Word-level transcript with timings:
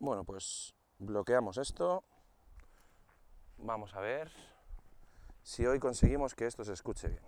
Bueno, 0.00 0.22
pues 0.22 0.72
bloqueamos 0.98 1.58
esto. 1.58 2.04
Vamos 3.56 3.92
a 3.94 4.00
ver 4.00 4.30
si 5.42 5.66
hoy 5.66 5.80
conseguimos 5.80 6.36
que 6.36 6.46
esto 6.46 6.64
se 6.64 6.72
escuche 6.72 7.08
bien. 7.08 7.22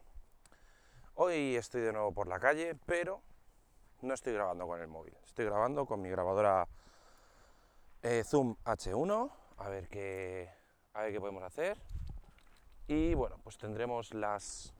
Hoy 1.14 1.56
estoy 1.56 1.80
de 1.80 1.92
nuevo 1.92 2.12
por 2.12 2.28
la 2.28 2.38
calle, 2.38 2.76
pero 2.86 3.22
no 4.02 4.14
estoy 4.14 4.34
grabando 4.34 4.68
con 4.68 4.80
el 4.80 4.86
móvil. 4.86 5.16
Estoy 5.24 5.46
grabando 5.46 5.84
con 5.84 6.00
mi 6.00 6.10
grabadora 6.10 6.68
eh, 8.02 8.22
Zoom 8.24 8.54
H1. 8.64 9.32
A 9.58 9.68
ver 9.68 9.88
qué, 9.88 10.48
a 10.94 11.02
ver 11.02 11.12
qué 11.12 11.18
podemos 11.18 11.42
hacer. 11.42 11.76
Y 12.86 13.14
bueno, 13.14 13.36
pues 13.42 13.58
tendremos 13.58 14.14
las 14.14 14.72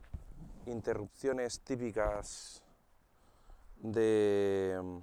interrupciones 0.65 1.59
típicas 1.59 2.63
de 3.75 5.01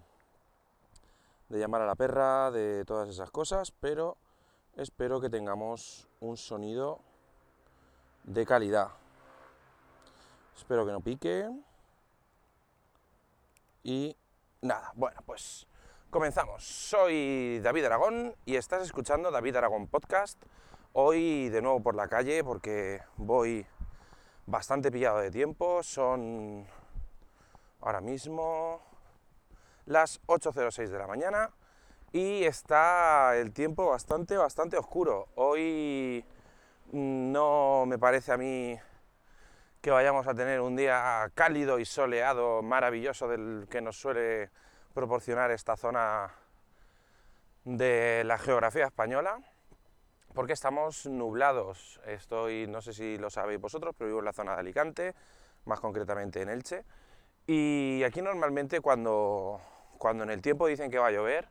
de 1.49 1.59
llamar 1.59 1.83
a 1.83 1.87
la 1.87 1.95
perra, 1.95 2.51
de 2.51 2.85
todas 2.85 3.09
esas 3.09 3.31
cosas, 3.31 3.71
pero 3.71 4.17
espero 4.77 5.21
que 5.21 5.31
tengamos 5.31 6.09
un 6.21 6.37
sonido 6.37 7.01
de 8.25 8.45
calidad. 8.45 8.91
Espero 10.57 10.85
que 10.85 10.93
no 10.93 11.01
pique. 11.01 11.49
Y 13.83 14.17
nada, 14.61 14.93
bueno, 14.95 15.21
pues 15.25 15.67
comenzamos. 16.11 16.65
Soy 16.65 17.61
David 17.61 17.87
Aragón 17.87 18.35
y 18.45 18.57
estás 18.57 18.83
escuchando 18.83 19.31
David 19.31 19.57
Aragón 19.57 19.87
Podcast. 19.87 20.39
Hoy 20.93 21.49
de 21.49 21.63
nuevo 21.63 21.81
por 21.81 21.95
la 21.95 22.09
calle 22.09 22.45
porque 22.45 23.01
voy 23.17 23.67
bastante 24.47 24.91
pillado 24.91 25.19
de 25.19 25.31
tiempo. 25.31 25.83
Son 25.83 26.67
ahora 27.81 28.01
mismo 28.01 28.88
las 29.89 30.21
8.06 30.27 30.89
de 30.89 30.99
la 30.99 31.07
mañana 31.07 31.51
y 32.13 32.45
está 32.45 33.37
el 33.37 33.53
tiempo 33.53 33.89
bastante, 33.89 34.37
bastante 34.37 34.77
oscuro. 34.77 35.29
Hoy 35.35 36.25
no 36.93 37.85
me 37.87 37.99
parece 37.99 38.33
a 38.33 38.37
mí 38.37 38.79
que 39.81 39.91
vayamos 39.91 40.27
a 40.27 40.35
tener 40.35 40.61
un 40.61 40.77
día 40.77 41.31
cálido 41.35 41.79
y 41.79 41.87
soleado, 41.87 42.63
maravilloso 42.63 43.29
del 43.29 43.67
que 43.71 43.81
nos 43.81 43.99
suele 43.99 44.51
proporcionar 44.93 45.51
esta 45.53 45.77
zona 45.77 46.35
de 47.65 48.25
la 48.27 48.37
geografía 48.37 48.87
española, 48.87 49.39
porque 50.35 50.53
estamos 50.53 51.07
nublados. 51.07 51.99
Estoy, 52.05 52.67
no 52.67 52.83
sé 52.83 52.93
si 52.93 53.17
lo 53.17 53.31
sabéis 53.31 53.61
vosotros, 53.61 53.95
pero 53.97 54.09
vivo 54.09 54.19
en 54.19 54.27
la 54.27 54.33
zona 54.35 54.53
de 54.53 54.61
Alicante, 54.61 55.15
más 55.65 55.81
concretamente 55.81 56.43
en 56.43 56.51
Elche, 56.51 56.85
y 57.47 58.03
aquí 58.05 58.21
normalmente 58.21 58.81
cuando 58.83 59.61
cuando 59.99 60.25
en 60.25 60.31
el 60.31 60.43
tiempo 60.43 60.67
dicen 60.67 60.91
que 60.91 60.99
va 60.99 61.09
a 61.09 61.11
llover, 61.11 61.49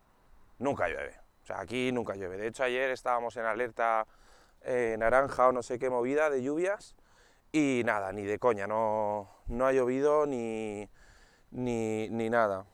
nunca 0.60 0.88
llueve. 0.88 1.20
O 1.44 1.46
sea, 1.46 1.60
aquí 1.60 1.92
nunca 1.92 2.16
llueve. 2.16 2.38
De 2.38 2.48
hecho, 2.48 2.64
ayer 2.64 2.90
estábamos 2.90 3.38
en 3.38 3.46
alerta 3.46 4.08
eh, 4.62 4.96
naranja 4.98 5.48
o 5.48 5.52
no 5.52 5.62
sé 5.62 5.80
qué 5.80 5.90
movida 5.90 6.30
de 6.30 6.42
lluvias 6.42 6.96
y 7.52 7.84
nada, 7.86 8.12
ni 8.12 8.24
de 8.24 8.40
coña, 8.40 8.68
no, 8.68 9.30
no 9.48 9.66
ha 9.66 9.72
llovido 9.72 10.26
ni, 10.26 10.90
ni, 11.52 12.10
ni 12.10 12.30
nada. 12.30 12.66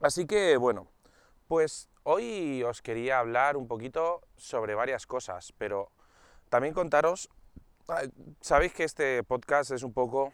Así 0.00 0.26
que, 0.26 0.56
bueno, 0.56 0.86
pues 1.48 1.88
hoy 2.04 2.62
os 2.62 2.80
quería 2.80 3.18
hablar 3.18 3.56
un 3.56 3.66
poquito 3.66 4.22
sobre 4.36 4.74
varias 4.74 5.06
cosas, 5.06 5.52
pero 5.58 5.90
también 6.48 6.74
contaros, 6.74 7.28
sabéis 8.40 8.72
que 8.72 8.84
este 8.84 9.24
podcast 9.24 9.72
es 9.72 9.82
un 9.82 9.92
poco 9.92 10.32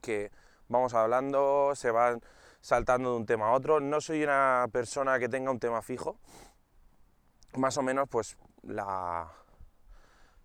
que 0.00 0.30
vamos 0.68 0.94
hablando, 0.94 1.72
se 1.74 1.90
van 1.90 2.20
saltando 2.64 3.10
de 3.10 3.16
un 3.16 3.26
tema 3.26 3.48
a 3.48 3.52
otro. 3.52 3.78
No 3.78 4.00
soy 4.00 4.24
una 4.24 4.66
persona 4.72 5.18
que 5.18 5.28
tenga 5.28 5.50
un 5.50 5.60
tema 5.60 5.82
fijo. 5.82 6.16
Más 7.56 7.76
o 7.76 7.82
menos, 7.82 8.08
pues 8.08 8.38
la, 8.62 9.30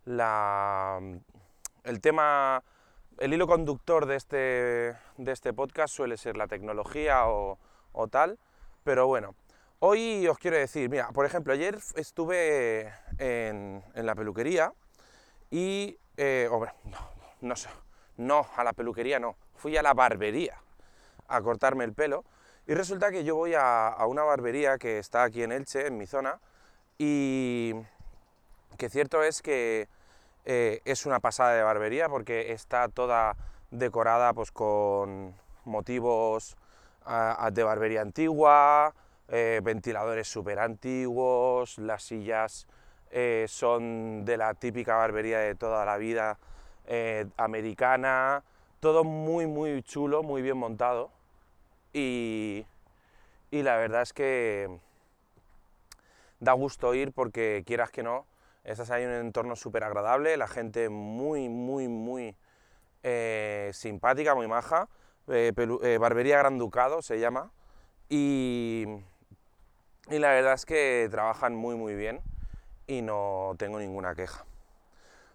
la 0.03 0.99
el 1.85 2.01
tema, 2.01 2.61
el 3.19 3.33
hilo 3.33 3.47
conductor 3.47 4.05
de 4.05 4.17
este, 4.17 4.37
de 5.15 5.31
este 5.31 5.53
podcast 5.53 5.95
suele 5.95 6.17
ser 6.17 6.35
la 6.35 6.47
tecnología 6.47 7.23
o, 7.27 7.57
tal. 8.11 8.37
Pero 8.83 9.07
bueno, 9.07 9.33
hoy 9.79 10.27
os 10.27 10.37
quiero 10.37 10.57
decir, 10.57 10.89
mira, 10.89 11.11
por 11.13 11.25
ejemplo, 11.25 11.53
ayer 11.53 11.79
estuve 11.95 12.93
en, 13.17 13.81
la 13.95 14.13
peluquería 14.13 14.73
y, 15.49 15.97
eh, 16.17 16.49
hombre, 16.51 16.73
no, 16.83 16.97
no, 17.39 17.55
no, 18.17 18.45
a 18.57 18.63
la 18.65 18.73
peluquería 18.73 19.19
no, 19.19 19.37
fui 19.55 19.77
a 19.77 19.81
la 19.81 19.93
barbería 19.93 20.61
a 21.29 21.41
cortarme 21.41 21.83
el 21.85 21.93
pelo. 21.93 22.25
Y 22.69 22.75
resulta 22.75 23.09
que 23.09 23.23
yo 23.23 23.35
voy 23.35 23.53
a, 23.57 23.95
una 24.07 24.21
barbería 24.21 24.77
que 24.77 24.99
está 24.99 25.23
aquí 25.23 25.41
en 25.41 25.51
Elche, 25.51 25.87
en 25.87 25.97
mi 25.97 26.05
zona, 26.05 26.39
y 26.99 27.73
que 28.77 28.89
cierto 28.89 29.23
es 29.23 29.41
que 29.41 29.87
eh, 30.45 30.79
es 30.85 31.07
una 31.07 31.19
pasada 31.19 31.53
de 31.53 31.63
barbería 31.63 32.09
porque 32.09 32.51
está 32.51 32.87
toda 32.87 33.35
decorada 33.71 34.33
pues, 34.33 34.51
con 34.51 35.33
motivos 35.65 36.57
de 37.51 37.63
barbería 37.63 38.01
antigua, 38.01 38.93
eh, 39.29 39.61
ventiladores 39.63 40.27
súper 40.27 40.59
antiguos, 40.59 41.79
las 41.79 42.03
sillas 42.03 42.67
eh, 43.09 43.45
son 43.49 44.25
de 44.25 44.37
la 44.37 44.53
típica 44.53 44.95
barbería 44.95 45.39
de 45.39 45.55
toda 45.55 45.85
la 45.85 45.97
vida 45.97 46.37
americana, 47.37 48.43
todo 48.79 49.03
muy 49.03 49.47
muy 49.47 49.81
chulo, 49.81 50.21
muy 50.21 50.43
bien 50.43 50.57
montado. 50.57 51.09
Y, 51.93 52.65
la 53.51 53.77
verdad 53.77 54.03
es 54.03 54.13
que 54.13 54.69
da 56.39 56.53
gusto 56.53 56.93
ir 56.93 57.11
porque 57.11 57.63
quieras 57.65 57.91
que 57.91 58.03
no, 58.03 58.25
estás 58.63 58.91
ahí 58.91 59.03
en 59.03 59.09
un 59.09 59.15
entorno 59.15 59.55
súper 59.55 59.83
agradable, 59.83 60.37
la 60.37 60.47
gente 60.47 60.89
muy, 60.89 61.49
muy, 61.49 61.87
muy 61.87 62.35
eh, 63.03 63.71
simpática, 63.73 64.35
muy 64.35 64.47
maja, 64.47 64.87
eh, 65.27 65.51
eh, 65.83 65.97
Barbería 65.99 66.37
Gran 66.37 66.57
Ducado 66.57 67.01
se 67.01 67.19
llama, 67.19 67.51
y, 68.07 68.85
y, 70.09 70.19
la 70.19 70.29
verdad 70.29 70.53
es 70.53 70.65
que 70.65 71.07
trabajan 71.11 71.55
muy, 71.55 71.75
muy 71.75 71.95
bien 71.95 72.21
y 72.87 73.01
no 73.01 73.55
tengo 73.57 73.79
ninguna 73.79 74.15
queja. 74.15 74.45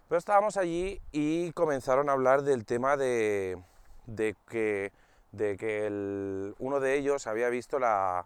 Pero 0.07 0.19
estábamos 0.19 0.57
allí 0.57 1.01
y 1.11 1.51
comenzaron 1.53 2.09
a 2.09 2.13
hablar 2.13 2.43
del 2.43 2.65
tema 2.65 2.95
de, 2.95 3.57
de 4.05 4.35
que 4.47 4.91
de 5.35 5.57
que 5.57 6.53
uno 6.59 6.79
de 6.79 6.95
ellos 6.95 7.27
había 7.27 7.49
visto 7.49 7.79
la 7.79 8.25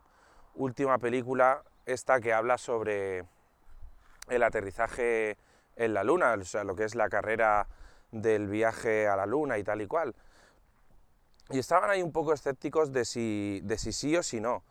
última 0.56 0.98
película, 0.98 1.64
esta 1.86 2.20
que 2.20 2.34
habla 2.34 2.58
sobre 2.58 3.26
el 4.30 4.44
aterrizaje 4.44 5.38
en 5.76 5.94
la 5.94 6.04
Luna, 6.04 6.36
o 6.40 6.44
sea, 6.44 6.64
lo 6.64 6.76
que 6.76 6.84
es 6.84 6.96
la 6.96 7.10
carrera 7.10 7.68
del 8.12 8.48
viaje 8.48 9.08
a 9.08 9.16
la 9.16 9.26
Luna 9.26 9.58
y 9.58 9.64
tal 9.64 9.82
y 9.82 9.88
cual. 9.88 10.16
Y 11.50 11.60
estaban 11.60 11.90
ahí 11.90 12.02
un 12.04 12.12
poco 12.12 12.34
escépticos 12.34 12.92
de 12.92 13.06
si, 13.06 13.62
de 13.64 13.78
si 13.78 13.92
sí 13.92 14.16
o 14.16 14.22
si 14.22 14.40
no. 14.40 14.64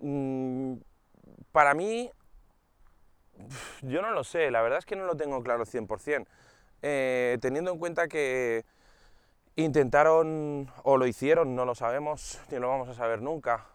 Mm, 0.00 0.76
para 1.50 1.74
mí, 1.74 2.10
yo 3.82 4.00
no 4.00 4.12
lo 4.12 4.24
sé, 4.24 4.50
la 4.50 4.62
verdad 4.62 4.78
es 4.78 4.86
que 4.86 4.96
no 4.96 5.04
lo 5.04 5.16
tengo 5.16 5.42
claro 5.42 5.66
100%. 5.66 6.26
Eh, 6.80 7.38
teniendo 7.40 7.70
en 7.70 7.78
cuenta 7.78 8.08
que 8.08 8.64
Intentaron, 9.56 10.70
o 10.82 10.96
lo 10.96 11.06
hicieron, 11.06 11.54
no 11.54 11.66
lo 11.66 11.74
sabemos, 11.74 12.40
ni 12.50 12.58
lo 12.58 12.70
vamos 12.70 12.88
a 12.88 12.94
saber 12.94 13.20
nunca. 13.20 13.66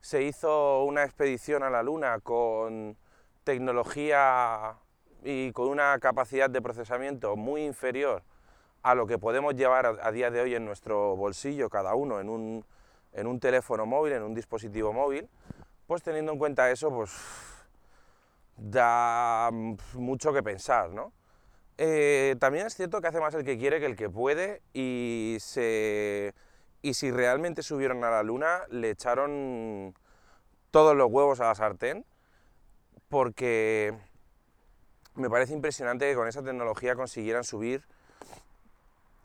Se 0.00 0.22
hizo 0.22 0.84
una 0.84 1.04
expedición 1.04 1.62
a 1.62 1.68
la 1.68 1.82
Luna 1.82 2.20
con 2.20 2.96
tecnología 3.44 4.76
y 5.22 5.52
con 5.52 5.68
una 5.68 5.98
capacidad 5.98 6.48
de 6.48 6.62
procesamiento 6.62 7.36
muy 7.36 7.66
inferior 7.66 8.22
a 8.82 8.94
lo 8.94 9.06
que 9.06 9.18
podemos 9.18 9.54
llevar 9.54 9.98
a, 10.00 10.12
día 10.12 10.30
de 10.30 10.40
hoy 10.40 10.54
en 10.54 10.64
nuestro 10.64 11.14
bolsillo, 11.14 11.68
cada 11.68 11.94
uno 11.94 12.18
en 12.18 12.30
un, 12.30 12.64
en 13.12 13.26
un 13.26 13.38
teléfono 13.38 13.84
móvil, 13.84 14.14
en 14.14 14.22
un 14.22 14.34
dispositivo 14.34 14.94
móvil, 14.94 15.28
pues 15.86 16.02
teniendo 16.02 16.32
en 16.32 16.38
cuenta 16.38 16.70
eso, 16.70 16.88
pues 16.88 17.12
da 18.56 19.50
mucho 19.92 20.32
que 20.32 20.42
pensar, 20.42 20.88
¿no? 20.88 21.12
Eh, 21.78 22.36
también 22.40 22.66
es 22.66 22.74
cierto 22.74 23.02
que 23.02 23.08
hace 23.08 23.20
más 23.20 23.34
el 23.34 23.44
que 23.44 23.58
quiere 23.58 23.80
que 23.80 23.86
el 23.86 23.96
que 23.96 24.08
puede 24.08 24.62
y, 24.72 25.36
y 25.36 26.94
si 26.94 27.10
realmente 27.10 27.62
subieron 27.62 28.02
a 28.02 28.10
la 28.10 28.22
luna 28.22 28.62
le 28.70 28.90
echaron 28.90 29.94
todos 30.70 30.96
los 30.96 31.10
huevos 31.10 31.40
a 31.40 31.48
la 31.48 31.54
sartén 31.54 32.06
porque 33.10 33.94
me 35.16 35.28
parece 35.28 35.52
impresionante 35.52 36.08
que 36.08 36.14
con 36.14 36.26
esa 36.28 36.42
tecnología 36.42 36.94
consiguieran 36.96 37.44
subir 37.44 37.84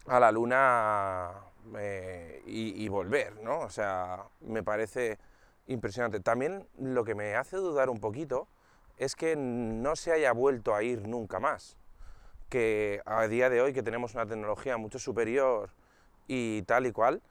a 0.07 0.19
la 0.19 0.33
luna 0.33 1.31
eh, 1.77 2.41
y, 2.45 2.83
y, 2.83 2.87
volver, 2.89 3.41
¿no? 3.41 3.59
O 3.59 3.69
sea, 3.69 4.25
me 4.41 4.63
parece 4.63 5.19
impresionante. 5.67 6.19
También 6.19 6.67
lo 6.77 7.03
que 7.03 7.15
me 7.15 7.35
hace 7.35 7.57
dudar 7.57 7.89
un 7.89 7.99
poquito 7.99 8.47
es 8.97 9.15
que 9.15 9.35
no 9.35 9.95
se 9.95 10.11
haya 10.11 10.31
vuelto 10.33 10.75
a 10.75 10.83
ir 10.83 11.07
nunca 11.07 11.39
más 11.39 11.77
que 12.51 13.01
a 13.05 13.25
día 13.29 13.49
de 13.49 13.61
hoy, 13.61 13.71
que 13.71 13.81
tenemos 13.81 14.13
una 14.13 14.25
tecnología 14.25 14.75
mucho 14.75 14.99
superior 14.99 15.69
y 16.27 16.63
tal 16.63 16.85
y 16.85 16.91
cual, 16.91 17.21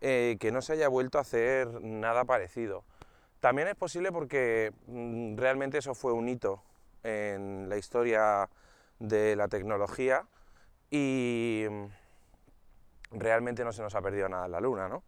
eh, 0.00 0.36
que 0.38 0.52
no 0.52 0.62
se 0.62 0.74
haya 0.74 0.88
vuelto 0.88 1.18
a 1.18 1.22
hacer 1.22 1.68
nada 1.82 2.24
parecido. 2.24 2.84
También 3.40 3.66
es 3.66 3.74
posible 3.74 4.12
porque 4.12 4.72
mm, 4.86 5.36
realmente 5.36 5.78
eso 5.78 5.96
fue 5.96 6.12
un 6.12 6.28
hito 6.28 6.62
en 7.02 7.68
la 7.68 7.76
historia 7.76 8.48
de 9.00 9.34
la 9.34 9.48
tecnología 9.48 10.24
y 10.92 11.66
mm, 11.68 13.18
realmente 13.18 13.64
no 13.64 13.72
se 13.72 13.82
nos 13.82 13.96
ha 13.96 14.00
perdido 14.00 14.28
nada 14.28 14.46
en 14.46 14.52
la 14.52 14.60
Luna, 14.60 14.88
¿no? 14.88 15.02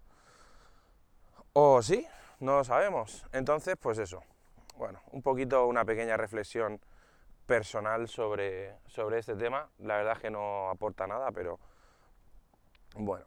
O 1.52 1.80
sí, 1.80 2.04
no 2.40 2.56
lo 2.56 2.64
sabemos. 2.64 3.24
Entonces, 3.32 3.76
pues 3.80 3.98
eso. 3.98 4.24
Bueno, 4.76 5.00
un 5.12 5.22
poquito 5.22 5.64
una 5.66 5.84
pequeña 5.84 6.16
reflexión 6.16 6.80
personal 7.50 8.06
sobre, 8.06 8.76
sobre 8.86 9.18
este 9.18 9.34
tema. 9.34 9.68
La 9.80 9.96
verdad 9.96 10.12
es 10.12 10.20
que 10.20 10.30
no 10.30 10.70
aporta 10.70 11.08
nada, 11.08 11.32
pero 11.32 11.58
bueno. 12.94 13.26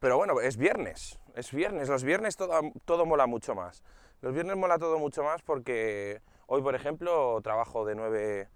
Pero 0.00 0.18
bueno, 0.18 0.38
es 0.42 0.58
viernes, 0.58 1.18
es 1.34 1.50
viernes. 1.50 1.88
Los 1.88 2.04
viernes 2.04 2.36
todo, 2.36 2.60
todo 2.84 3.06
mola 3.06 3.26
mucho 3.26 3.54
más. 3.54 3.82
Los 4.20 4.34
viernes 4.34 4.54
mola 4.58 4.78
todo 4.78 4.98
mucho 4.98 5.24
más 5.24 5.40
porque 5.40 6.20
hoy, 6.46 6.60
por 6.60 6.74
ejemplo, 6.74 7.40
trabajo 7.40 7.86
de 7.86 7.94
9 7.94 8.48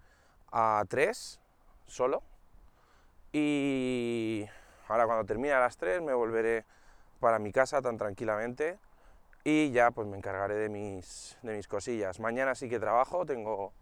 a 0.51 0.85
3 0.87 1.39
solo. 1.87 2.21
Y 3.33 4.45
ahora 4.89 5.07
cuando 5.07 5.25
termine 5.25 5.53
a 5.53 5.59
las 5.59 5.75
3 5.77 6.03
me 6.03 6.13
volveré 6.13 6.65
para 7.19 7.39
mi 7.39 7.51
casa 7.51 7.81
tan 7.81 7.97
tranquilamente 7.97 8.77
y 9.43 9.71
ya 9.71 9.89
pues 9.89 10.07
me 10.07 10.17
encargaré 10.17 10.53
de 10.53 10.69
mis, 10.69 11.35
de 11.41 11.57
mis 11.57 11.67
cosillas. 11.67 12.19
Mañana 12.19 12.53
sí 12.53 12.69
que 12.69 12.79
trabajo, 12.79 13.25
tengo, 13.25 13.73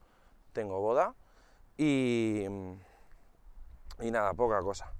tengo 0.58 0.80
boda 0.80 1.14
y, 1.78 2.46
y 4.00 4.10
nada, 4.10 4.34
poca 4.34 4.60
cosa. 4.64 4.92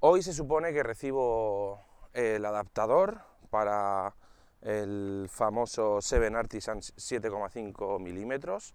Hoy 0.00 0.24
se 0.24 0.32
supone 0.32 0.72
que 0.72 0.82
recibo 0.82 1.80
el 2.14 2.44
adaptador 2.44 3.20
para 3.48 4.12
el 4.60 5.28
famoso 5.30 6.00
Seven 6.00 6.34
Artisan 6.34 6.80
7,5 6.80 8.00
milímetros, 8.00 8.74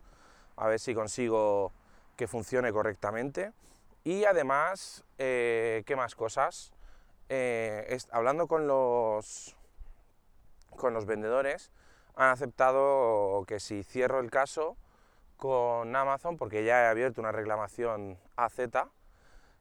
a 0.56 0.68
ver 0.68 0.80
si 0.80 0.96
consigo 0.96 1.74
que 2.16 2.26
funcione 2.26 2.72
correctamente. 2.72 3.52
Y 4.06 4.24
además, 4.24 5.04
eh, 5.18 5.84
¿qué 5.86 5.98
más 5.98 6.16
cosas? 6.16 6.72
Eh, 7.28 7.98
hablando 8.12 8.48
con 8.48 8.66
los, 8.66 9.58
con 10.69 10.94
los 10.94 11.06
vendedores, 11.06 11.69
han 12.16 12.30
aceptado 12.30 13.44
que 13.46 13.60
si 13.60 13.84
cierro 13.84 14.22
el 14.22 14.31
caso 14.31 14.78
con 15.44 15.94
Amazon, 15.94 16.38
porque 16.38 16.63
ya 16.63 16.84
he 16.84 16.88
abierto 16.88 17.19
una 17.19 17.34
reclamación 17.34 18.18
AZ, 18.38 18.62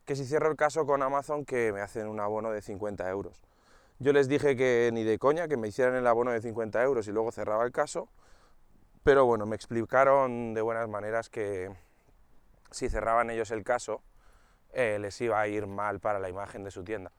que 0.04 0.14
si 0.14 0.24
cierro 0.24 0.48
el 0.48 0.56
caso 0.56 0.86
con 0.86 1.02
Amazon 1.02 1.44
que 1.44 1.72
me 1.72 1.80
hacen 1.80 2.06
un 2.06 2.20
abono 2.20 2.52
de 2.52 2.62
50 2.62 3.10
euros. 3.10 3.42
Yo 3.98 4.12
les 4.12 4.28
dije 4.28 4.54
que 4.54 4.90
ni 4.92 5.02
de 5.02 5.18
coña, 5.18 5.48
que 5.48 5.56
me 5.56 5.66
hicieran 5.66 5.96
el 5.96 6.06
abono 6.06 6.30
de 6.30 6.40
50 6.40 6.80
euros 6.84 7.08
y 7.08 7.10
luego 7.10 7.32
cerraba 7.32 7.64
el 7.64 7.72
caso, 7.72 8.08
pero 9.02 9.26
bueno, 9.26 9.44
me 9.44 9.56
explicaron 9.56 10.54
de 10.54 10.62
buenas 10.62 10.88
maneras 10.88 11.28
que 11.28 11.74
si 12.70 12.88
cerraban 12.88 13.30
ellos 13.30 13.50
el 13.50 13.64
caso, 13.64 14.04
eh, 14.74 15.00
les 15.00 15.20
iba 15.20 15.40
a 15.40 15.48
ir 15.48 15.66
mal 15.66 15.98
para 15.98 16.20
la 16.20 16.28
imagen 16.28 16.62
de 16.62 16.70
su 16.70 16.84
tienda. 16.84 17.10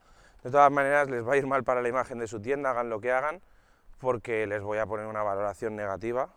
De 0.42 0.52
todas 0.52 0.72
maneras, 0.72 1.10
les 1.10 1.28
va 1.28 1.34
a 1.34 1.38
ir 1.38 1.48
mal 1.48 1.66
para 1.66 1.82
la 1.82 1.90
imagen 1.90 2.18
de 2.18 2.28
su 2.28 2.42
tienda, 2.42 2.70
hagan 2.70 2.90
lo 2.90 3.02
que 3.02 3.12
hagan, 3.12 3.42
porque 4.00 4.48
les 4.48 4.62
voy 4.62 4.78
a 4.78 4.86
poner 4.86 5.08
una 5.08 5.22
valoración 5.22 5.76
negativa. 5.76 6.30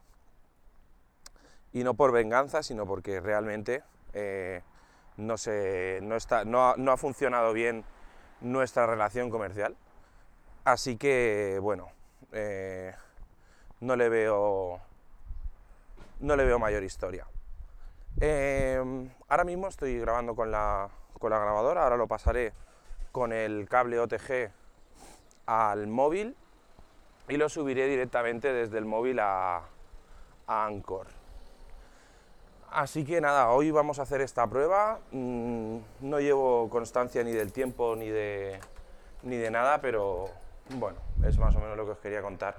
Y 1.76 1.84
no 1.84 1.92
por 1.92 2.10
venganza, 2.10 2.62
sino 2.62 2.86
porque 2.86 3.20
realmente 3.20 3.82
eh, 4.14 4.62
no, 5.18 5.36
se, 5.36 5.98
no, 6.02 6.16
está, 6.16 6.46
no, 6.46 6.70
ha, 6.72 6.96
funcionado 6.96 7.52
bien 7.52 7.84
nuestra 8.40 8.86
relación 8.86 9.28
comercial. 9.28 9.76
Así 10.64 10.96
que, 10.96 11.58
bueno, 11.60 11.88
eh, 12.32 12.94
no, 13.80 13.94
le 13.94 14.08
veo, 14.08 14.80
no 16.20 16.36
le 16.36 16.46
veo 16.46 16.58
mayor 16.58 16.82
historia. 16.82 17.26
Eh, 18.22 18.82
ahora 19.28 19.44
mismo 19.44 19.68
estoy 19.68 20.00
grabando 20.00 20.34
con 20.34 20.50
la, 20.50 20.88
con 21.18 21.28
la 21.28 21.38
grabadora, 21.38 21.82
ahora 21.82 21.98
lo 21.98 22.08
pasaré 22.08 22.54
con 23.12 23.34
el 23.34 23.68
cable 23.68 24.00
OTG 24.00 24.50
al 25.44 25.88
móvil 25.88 26.36
y 27.28 27.36
lo 27.36 27.50
subiré 27.50 27.86
directamente 27.86 28.50
desde 28.54 28.78
el 28.78 28.86
móvil 28.86 29.20
a, 29.20 29.56
a 30.46 30.64
Anchor. 30.64 31.25
Así 32.76 33.06
que 33.06 33.22
nada, 33.22 33.48
hoy 33.52 33.70
vamos 33.70 33.98
a 33.98 34.02
hacer 34.02 34.20
esta 34.20 34.46
prueba. 34.46 34.98
Mm, 35.10 35.78
no 36.00 36.20
llevo 36.20 36.68
constancia 36.68 37.24
ni 37.24 37.32
del 37.32 37.50
tiempo 37.50 37.96
ni 37.96 38.10
de, 38.10 38.60
ni 39.22 39.38
de 39.38 39.50
nada, 39.50 39.80
pero 39.80 40.28
bueno, 40.74 40.98
es 41.24 41.38
más 41.38 41.56
o 41.56 41.58
menos 41.58 41.74
lo 41.74 41.86
que 41.86 41.92
os 41.92 41.98
quería 42.00 42.20
contar. 42.20 42.54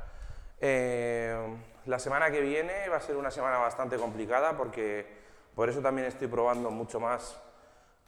Eh, 0.60 1.38
la 1.86 2.00
semana 2.00 2.32
que 2.32 2.42
viene 2.42 2.90
va 2.90 2.98
a 2.98 3.00
ser 3.00 3.16
una 3.16 3.30
semana 3.30 3.60
bastante 3.60 3.98
complicada 3.98 4.58
porque 4.58 5.06
por 5.54 5.70
eso 5.70 5.82
también 5.82 6.08
estoy 6.08 6.28
probando 6.28 6.72
mucho 6.72 7.00
más 7.00 7.40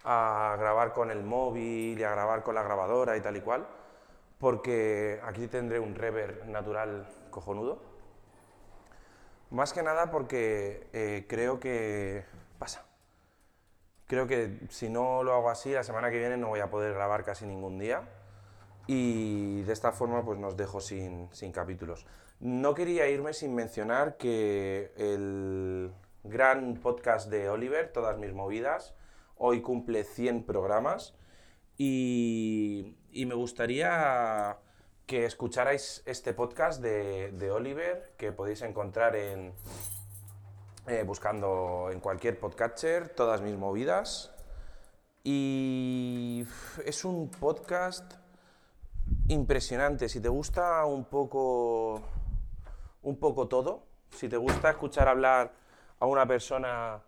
a 0.04 0.56
grabar 0.58 0.94
con 0.94 1.12
el 1.12 1.22
móvil 1.22 2.00
y 2.00 2.04
a 2.04 2.10
grabar 2.10 2.42
con 2.42 2.56
la 2.56 2.64
grabadora 2.64 3.18
y 3.18 3.22
tal 3.22 3.38
y 3.38 3.42
cual, 3.42 3.68
porque 4.40 5.22
aquí 5.24 5.46
tendré 5.46 5.80
un 5.80 5.94
reverb 5.94 6.48
natural 6.48 7.08
cojonudo. 7.30 7.78
Más 9.50 9.74
que 9.74 9.84
nada 9.84 10.12
porque 10.12 10.88
eh, 10.94 11.26
creo 11.28 11.60
que 11.60 12.24
pasa. 12.58 12.86
Creo 14.08 14.28
que 14.28 14.60
si 14.70 14.90
no 14.90 15.24
lo 15.24 15.34
hago 15.34 15.50
así, 15.50 15.72
la 15.72 15.84
semana 15.84 16.10
que 16.10 16.20
viene 16.20 16.38
no 16.38 16.48
voy 16.48 16.60
a 16.60 16.70
poder 16.70 16.94
grabar 16.94 17.24
casi 17.24 17.46
ningún 17.46 17.78
día 17.78 18.04
y 18.88 19.62
de 19.64 19.74
esta 19.74 19.92
forma 19.92 20.26
pues 20.26 20.40
nos 20.40 20.58
dejo 20.58 20.82
sin, 20.82 21.30
sin 21.32 21.52
capítulos. 21.52 22.06
No 22.40 22.74
quería 22.74 23.08
irme 23.08 23.34
sin 23.34 23.54
mencionar 23.54 24.18
que 24.18 24.92
el 24.98 25.92
gran 26.24 26.76
podcast 26.76 27.30
de 27.30 27.50
Oliver, 27.50 27.92
Todas 27.92 28.18
mis 28.18 28.34
movidas, 28.34 28.96
hoy 29.38 29.62
cumple 29.62 30.04
100 30.04 30.44
programas 30.44 31.16
y, 31.78 32.98
me 33.14 33.34
gustaría 33.34 34.58
que 35.10 35.26
escucharais 35.26 36.04
este 36.06 36.36
podcast 36.36 36.80
de, 36.82 37.52
Oliver, 37.52 38.14
que 38.16 38.32
podéis 38.32 38.62
encontrar 38.62 39.16
en, 39.16 39.52
eh, 40.86 41.02
buscando 41.04 41.90
en 41.92 42.00
cualquier 42.00 42.40
podcatcher, 42.40 43.10
todas 43.10 43.42
mis 43.42 43.58
movidas. 43.58 44.32
Y 45.24 46.46
es 46.86 47.04
un 47.04 47.32
podcast 47.32 48.14
impresionante. 49.30 50.08
Si 50.10 50.22
te 50.22 50.30
gusta 50.30 50.86
un 50.86 51.06
poco, 51.06 52.04
un 53.02 53.18
poco 53.18 53.48
todo, 53.48 53.88
si 54.12 54.30
te 54.30 54.38
gusta 54.38 54.70
escuchar 54.70 55.08
hablar 55.08 55.52
a 56.00 56.06
una 56.06 56.28
persona 56.28 57.02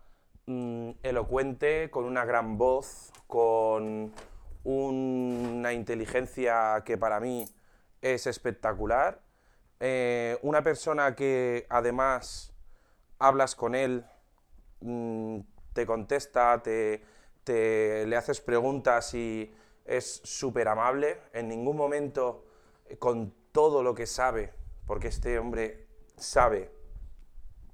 Mm, 0.46 0.90
elocuente, 1.04 1.88
con 1.90 2.04
una 2.04 2.24
gran 2.24 2.58
voz, 2.58 3.12
con 3.28 4.12
una 4.64 5.72
inteligencia 5.72 6.82
que 6.84 6.98
para 6.98 7.20
mí 7.20 7.44
es 8.02 8.26
espectacular. 8.26 9.22
Eh, 9.80 10.38
una 10.42 10.62
persona 10.62 11.14
que 11.14 11.66
además 11.70 12.52
hablas 13.18 13.54
con 13.54 13.74
él, 13.74 14.04
mm, 14.80 15.40
te 15.72 15.86
contesta, 15.86 16.62
te, 16.62 17.02
le 17.44 18.16
haces 18.16 18.40
preguntas 18.40 19.14
y 19.14 19.54
es 19.84 20.20
súper 20.24 20.68
amable. 20.68 21.20
En 21.32 21.48
ningún 21.48 21.76
momento, 21.76 22.44
eh, 22.86 22.98
con 22.98 23.34
todo 23.52 23.82
lo 23.82 23.94
que 23.94 24.06
sabe, 24.06 24.52
porque 24.86 25.08
este 25.08 25.38
hombre 25.38 25.86
sabe 26.16 26.70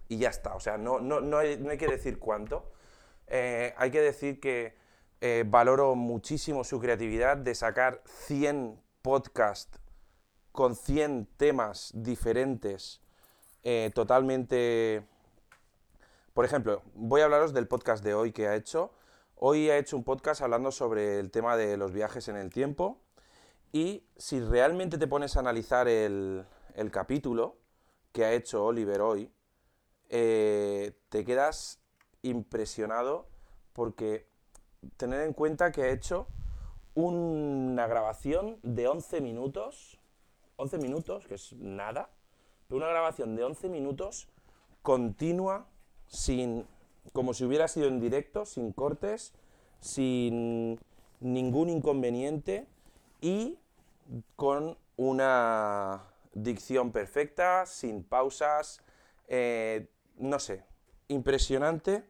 y 0.08 0.18
ya 0.18 0.28
está. 0.30 0.54
O 0.54 0.60
sea, 0.60 0.78
no, 0.78 1.00
no, 1.00 1.20
no, 1.20 1.38
hay, 1.38 1.58
que 1.78 1.88
decir 1.88 2.18
cuánto. 2.18 2.70
Eh, 3.26 3.74
hay 3.76 3.90
que 3.90 4.00
decir 4.00 4.40
que 4.40 4.76
valoro 5.46 5.96
muchísimo 5.96 6.62
su 6.62 6.78
creatividad 6.78 7.36
de 7.36 7.54
sacar 7.54 8.02
100 8.06 8.80
podcasts 9.02 9.80
con 10.52 10.74
100 10.74 11.28
temas 11.36 11.92
diferentes, 11.94 13.00
eh, 13.62 13.90
totalmente... 13.94 15.06
Por 16.34 16.44
ejemplo, 16.44 16.82
voy 16.94 17.20
a 17.20 17.24
hablaros 17.24 17.52
del 17.52 17.66
podcast 17.66 18.04
de 18.04 18.14
hoy 18.14 18.32
que 18.32 18.46
ha 18.46 18.54
hecho. 18.54 18.92
Hoy 19.34 19.70
ha 19.70 19.78
hecho 19.78 19.96
un 19.96 20.04
podcast 20.04 20.40
hablando 20.40 20.70
sobre 20.70 21.18
el 21.18 21.30
tema 21.30 21.56
de 21.56 21.76
los 21.76 21.92
viajes 21.92 22.28
en 22.28 22.36
el 22.36 22.50
tiempo. 22.50 23.00
Y 23.72 24.06
si 24.16 24.40
realmente 24.40 24.98
te 24.98 25.08
pones 25.08 25.36
a 25.36 25.40
analizar 25.40 25.88
el, 25.88 26.46
el 26.74 26.90
capítulo 26.90 27.56
que 28.12 28.24
ha 28.24 28.32
hecho 28.32 28.64
Oliver 28.64 29.00
hoy, 29.00 29.32
eh, 30.08 30.96
te 31.08 31.24
quedas 31.24 31.80
impresionado 32.22 33.28
porque 33.72 34.28
tener 34.96 35.20
en 35.22 35.32
cuenta 35.32 35.70
que 35.70 35.82
ha 35.82 35.90
hecho 35.90 36.28
una 36.94 37.86
grabación 37.86 38.58
de 38.62 38.88
11 38.88 39.20
minutos, 39.20 39.97
11 40.58 40.78
minutos, 40.78 41.26
que 41.26 41.34
es 41.34 41.52
nada, 41.54 42.10
pero 42.66 42.78
una 42.78 42.88
grabación 42.88 43.36
de 43.36 43.44
11 43.44 43.68
minutos 43.68 44.28
continua, 44.82 45.66
sin, 46.08 46.66
como 47.12 47.32
si 47.32 47.44
hubiera 47.44 47.68
sido 47.68 47.86
en 47.88 48.00
directo, 48.00 48.44
sin 48.44 48.72
cortes, 48.72 49.32
sin 49.80 50.78
ningún 51.20 51.70
inconveniente 51.70 52.66
y 53.20 53.58
con 54.36 54.76
una 54.96 56.02
dicción 56.34 56.92
perfecta, 56.92 57.64
sin 57.66 58.02
pausas, 58.04 58.82
Eh, 59.30 59.86
no 60.16 60.38
sé, 60.38 60.64
impresionante 61.08 62.02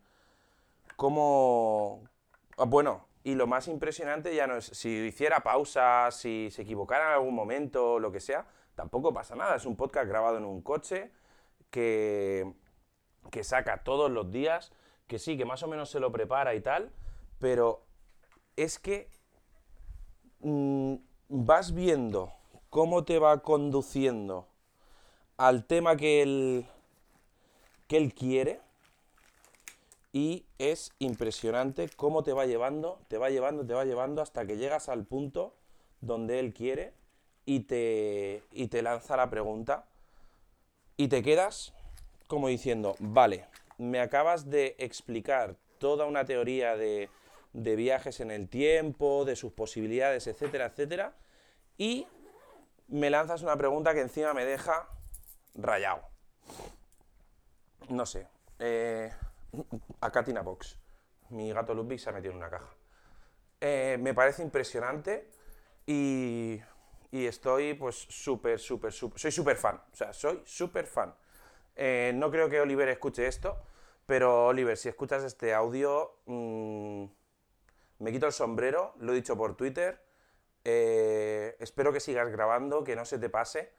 cómo... 0.97 2.05
ah, 2.57 2.65
Bueno, 2.65 3.08
y 3.29 3.35
lo 3.35 3.47
más 3.47 3.69
impresionante 3.69 4.35
ya 4.35 4.47
no 4.47 4.57
es 4.57 4.65
si 4.65 4.89
hiciera 4.89 5.41
pausas, 5.41 6.17
si 6.17 6.49
se 6.51 6.63
equivocara 6.63 7.09
en 7.09 7.13
algún 7.13 7.35
momento, 7.35 7.99
lo 7.99 8.11
que 8.11 8.21
sea, 8.21 8.47
tampoco 8.75 9.13
pasa 9.13 9.37
nada. 9.37 9.57
Es 9.57 9.67
un 9.67 9.77
podcast 9.77 10.09
grabado 10.09 10.39
en 10.39 10.47
un 10.47 10.63
coche 10.63 11.11
que, 11.69 12.51
que 13.31 13.45
saca 13.45 13.85
todos 13.85 14.11
los 14.11 14.31
días, 14.31 14.73
que 15.07 15.19
sí, 15.19 15.37
que 15.37 15.45
más 15.45 15.63
o 15.63 15.69
menos 15.69 15.91
se 15.91 16.01
lo 16.01 16.11
prepara 16.11 16.55
y 16.55 16.63
tal, 16.63 16.91
pero 17.39 17.85
es 18.57 18.79
que 18.79 19.11
mm, 20.41 20.95
vas 21.29 21.75
viendo 21.75 22.33
cómo 22.71 23.05
te 23.05 23.19
va 23.19 23.43
conduciendo 23.43 24.49
al 25.37 25.67
tema 25.67 25.99
que 25.99 26.23
él, 26.23 26.67
que 27.89 27.99
él 27.99 28.15
quiere 28.15 28.63
y 30.13 30.47
es 30.59 30.93
impresionante 30.99 31.89
cómo 31.97 32.23
te 32.23 32.33
va 32.33 32.47
llevando, 32.47 33.01
te 33.09 33.19
va 33.19 33.31
llevando, 33.31 33.67
te 33.67 33.75
va 33.75 33.85
llevando 33.85 34.23
hasta 34.23 34.47
que 34.47 34.57
llegas 34.57 34.89
al 34.89 35.05
punto 35.05 35.55
donde 36.01 36.41
él 36.41 36.55
quiere 36.55 36.95
y 37.45 37.61
te, 37.61 38.43
y 38.53 38.69
te 38.69 38.83
lanza 38.83 39.17
la 39.17 39.31
pregunta 39.31 39.87
y 40.97 41.09
te 41.09 41.23
quedas 41.23 41.73
como 42.27 42.49
diciendo, 42.49 42.95
vale, 42.99 43.47
me 43.79 44.01
acabas 44.01 44.51
de 44.51 44.77
explicar 44.79 45.57
toda 45.79 46.05
una 46.05 46.25
teoría 46.25 46.77
de, 46.77 47.09
de 47.53 47.77
viajes 47.77 48.21
en 48.21 48.31
el 48.31 48.49
tiempo, 48.49 49.25
de 49.25 49.37
sus 49.37 49.53
posibilidades, 49.53 50.27
etcétera, 50.27 50.67
etcétera, 50.67 51.15
y 51.79 52.07
me 52.89 53.11
lanzas 53.11 53.43
una 53.43 53.57
pregunta 53.57 53.95
que 53.95 54.01
encima 54.01 54.35
me 54.35 54.45
deja 54.45 54.89
rayado. 55.55 56.03
No 57.89 58.05
sé. 58.05 58.27
Eh, 58.59 59.11
a 60.01 60.11
Katina 60.11 60.43
Box. 60.43 60.79
Mi 61.31 61.53
gato 61.53 61.75
Ludwig 61.75 62.01
se 62.01 62.11
ha 62.11 62.13
metido 62.13 62.33
en 62.33 62.39
una 62.39 62.51
caja. 62.51 62.69
Eh, 63.61 63.99
me 64.01 64.15
parece 64.15 64.43
impresionante 64.43 65.31
y, 65.87 66.61
estoy 67.11 67.75
pues 67.75 67.97
súper, 67.97 68.59
súper, 68.59 68.93
súper... 68.93 69.19
Soy 69.19 69.33
súper 69.33 69.57
fan. 69.57 69.81
O 69.93 69.97
sea, 69.97 70.13
soy 70.13 70.43
súper 70.45 70.87
fan. 70.87 71.15
Eh, 71.77 72.13
no 72.15 72.31
creo 72.31 72.49
que 72.49 72.61
Oliver 72.61 72.89
escuche 72.89 73.27
esto, 73.27 73.63
pero 74.07 74.47
Oliver, 74.47 74.77
si 74.77 74.89
escuchas 74.89 75.23
este 75.25 75.55
audio, 75.55 76.19
mm, 76.27 77.05
me 78.01 78.13
quito 78.13 78.27
el 78.27 78.33
sombrero, 78.33 78.95
lo 78.99 79.13
he 79.13 79.17
dicho 79.17 79.37
por 79.37 79.57
Twitter. 79.57 80.03
Eh, 80.65 81.57
espero 81.61 81.93
que 81.93 82.01
sigas 82.01 82.29
grabando, 82.31 82.85
que 82.85 82.97
no 82.97 83.05
se 83.05 83.19
te 83.19 83.29
pase. 83.29 83.73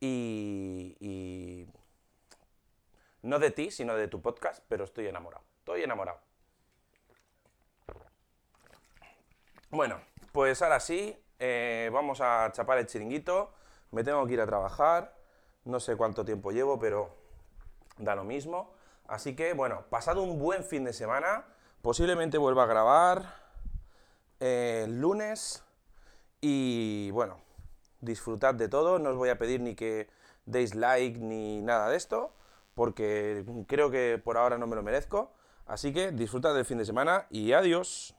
Y 0.00 1.66
no 3.24 3.38
de 3.38 3.50
ti, 3.50 3.70
sino 3.70 3.96
de 3.96 4.06
tu 4.06 4.20
podcast, 4.20 4.62
pero 4.68 4.84
estoy 4.84 5.06
enamorado. 5.06 5.44
Estoy 5.58 5.82
enamorado. 5.82 6.20
Bueno, 9.70 10.00
pues 10.32 10.60
ahora 10.62 10.78
sí, 10.78 11.16
eh, 11.38 11.90
vamos 11.92 12.20
a 12.20 12.50
chapar 12.52 12.78
el 12.78 12.86
chiringuito. 12.86 13.52
Me 13.90 14.04
tengo 14.04 14.26
que 14.26 14.34
ir 14.34 14.40
a 14.40 14.46
trabajar. 14.46 15.16
No 15.64 15.80
sé 15.80 15.96
cuánto 15.96 16.24
tiempo 16.24 16.52
llevo, 16.52 16.78
pero 16.78 17.16
da 17.96 18.14
lo 18.14 18.24
mismo. 18.24 18.74
Así 19.08 19.34
que, 19.34 19.54
bueno, 19.54 19.86
pasado 19.88 20.22
un 20.22 20.38
buen 20.38 20.62
fin 20.62 20.84
de 20.84 20.92
semana. 20.92 21.46
Posiblemente 21.80 22.36
vuelva 22.36 22.64
a 22.64 22.66
grabar 22.66 23.34
eh, 24.38 24.82
el 24.84 25.00
lunes. 25.00 25.64
Y 26.42 27.10
bueno, 27.12 27.38
disfrutad 28.00 28.54
de 28.54 28.68
todo. 28.68 28.98
No 28.98 29.10
os 29.10 29.16
voy 29.16 29.30
a 29.30 29.38
pedir 29.38 29.60
ni 29.60 29.74
que 29.74 30.08
deis 30.44 30.74
like 30.74 31.18
ni 31.18 31.62
nada 31.62 31.88
de 31.88 31.96
esto, 31.96 32.34
porque 32.74 33.44
creo 33.66 33.90
que 33.90 34.20
por 34.22 34.36
ahora 34.36 34.58
no 34.58 34.66
me 34.66 34.76
lo 34.76 34.82
merezco. 34.82 35.32
Así 35.66 35.92
que 35.92 36.12
disfrutad 36.12 36.54
del 36.54 36.64
fin 36.64 36.78
de 36.78 36.84
semana 36.84 37.26
y 37.30 37.52
adiós. 37.52 38.14